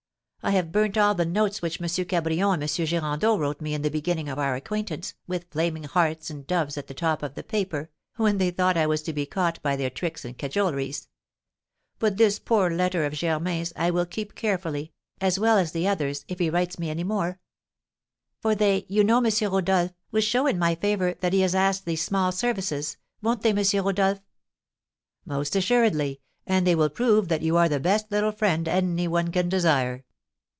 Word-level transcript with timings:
I 0.43 0.49
have 0.53 0.71
burnt 0.71 0.97
all 0.97 1.13
the 1.13 1.23
notes 1.23 1.61
which 1.61 1.79
M. 1.79 1.87
Cabrion 1.87 2.53
and 2.55 2.63
M. 2.63 2.67
Girandeau 2.67 3.37
wrote 3.37 3.61
me 3.61 3.75
in 3.75 3.83
the 3.83 3.91
beginning 3.91 4.27
of 4.27 4.39
our 4.39 4.55
acquaintance, 4.55 5.13
with 5.27 5.45
flaming 5.51 5.83
hearts 5.83 6.31
and 6.31 6.47
doves 6.47 6.79
at 6.79 6.87
the 6.87 6.95
top 6.95 7.21
of 7.21 7.35
the 7.35 7.43
paper, 7.43 7.91
when 8.15 8.39
they 8.39 8.49
thought 8.49 8.75
I 8.75 8.87
was 8.87 9.03
to 9.03 9.13
be 9.13 9.27
caught 9.27 9.61
by 9.61 9.75
their 9.75 9.91
tricks 9.91 10.25
and 10.25 10.35
cajoleries; 10.35 11.07
but 11.99 12.17
this 12.17 12.39
poor 12.39 12.71
letter 12.71 13.05
of 13.05 13.13
Germain's 13.13 13.71
I 13.75 13.91
will 13.91 14.07
keep 14.07 14.33
carefully, 14.33 14.91
as 15.21 15.37
well 15.37 15.59
as 15.59 15.73
the 15.73 15.87
others, 15.87 16.25
if 16.27 16.39
he 16.39 16.49
writes 16.49 16.79
me 16.79 16.89
any 16.89 17.03
more; 17.03 17.39
for 18.39 18.55
they, 18.55 18.87
you 18.89 19.03
know, 19.03 19.23
M. 19.23 19.31
Rodolph, 19.51 19.91
will 20.11 20.21
show 20.21 20.47
in 20.47 20.57
my 20.57 20.73
favour 20.73 21.13
that 21.19 21.33
he 21.33 21.41
has 21.41 21.53
asked 21.53 21.85
these 21.85 22.03
small 22.03 22.31
services, 22.31 22.97
won't 23.21 23.43
they, 23.43 23.51
M. 23.53 23.85
Rodolph?" 23.85 24.21
"Most 25.23 25.55
assuredly; 25.55 26.19
and 26.47 26.65
they 26.65 26.73
will 26.73 26.89
prove 26.89 27.27
that 27.27 27.43
you 27.43 27.57
are 27.57 27.69
the 27.69 27.79
best 27.79 28.11
little 28.11 28.31
friend 28.31 28.67
any 28.67 29.07
one 29.07 29.31
can 29.31 29.47
desire. 29.47 30.03